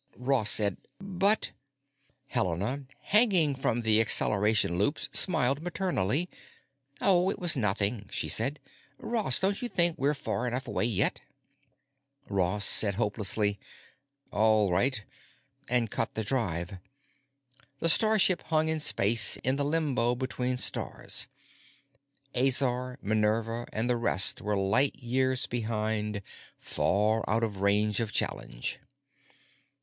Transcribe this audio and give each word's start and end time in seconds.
Ross 0.17 0.49
said, 0.49 0.77
"But——" 0.99 1.51
Helena, 2.29 2.85
hanging 3.01 3.53
from 3.53 3.81
the 3.81 4.01
acceleration 4.01 4.79
loops, 4.79 5.09
smiled 5.11 5.61
maternally. 5.61 6.27
"Oh, 6.99 7.29
it 7.29 7.37
was 7.37 7.55
nothing," 7.55 8.07
she 8.11 8.27
said. 8.27 8.59
"Ross 8.97 9.39
don't 9.39 9.61
you 9.61 9.69
think 9.69 9.99
we're 9.99 10.15
far 10.15 10.47
enough 10.47 10.67
away 10.67 10.85
yet?" 10.85 11.21
Ross 12.27 12.65
said 12.65 12.95
hopelessly, 12.95 13.59
"All 14.31 14.71
right," 14.71 15.03
and 15.69 15.91
cut 15.91 16.15
the 16.15 16.23
drive. 16.23 16.79
The 17.79 17.87
starship 17.87 18.41
hung 18.47 18.69
in 18.69 18.79
space 18.79 19.37
in 19.43 19.55
the 19.55 19.63
limbo 19.63 20.15
between 20.15 20.57
stars. 20.57 21.27
Azor, 22.33 22.97
"Minerva," 23.03 23.67
and 23.71 23.87
the 23.87 23.97
rest 23.97 24.41
were 24.41 24.57
light 24.57 24.95
years 24.95 25.45
behind, 25.45 26.23
far 26.57 27.23
out 27.29 27.43
of 27.43 27.61
range 27.61 27.99
of 27.99 28.11
challenge. 28.11 28.79